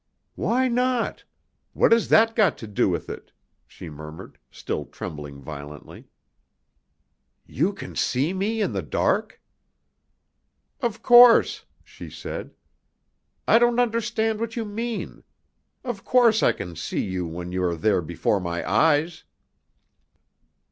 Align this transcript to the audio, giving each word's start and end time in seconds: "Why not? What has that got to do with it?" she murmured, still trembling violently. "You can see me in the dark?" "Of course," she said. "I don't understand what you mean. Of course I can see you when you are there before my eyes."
"Why 0.33 0.67
not? 0.67 1.25
What 1.73 1.91
has 1.91 2.07
that 2.09 2.35
got 2.35 2.57
to 2.57 2.65
do 2.65 2.89
with 2.89 3.07
it?" 3.07 3.31
she 3.67 3.87
murmured, 3.87 4.39
still 4.49 4.85
trembling 4.85 5.39
violently. 5.43 6.07
"You 7.45 7.71
can 7.71 7.95
see 7.95 8.33
me 8.33 8.63
in 8.63 8.73
the 8.73 8.81
dark?" 8.81 9.39
"Of 10.81 11.03
course," 11.03 11.65
she 11.83 12.09
said. 12.09 12.55
"I 13.47 13.59
don't 13.59 13.79
understand 13.79 14.39
what 14.39 14.55
you 14.55 14.65
mean. 14.65 15.23
Of 15.83 16.03
course 16.03 16.41
I 16.41 16.51
can 16.51 16.75
see 16.75 17.03
you 17.05 17.27
when 17.27 17.51
you 17.51 17.61
are 17.63 17.75
there 17.75 18.01
before 18.01 18.39
my 18.39 18.67
eyes." 18.67 19.23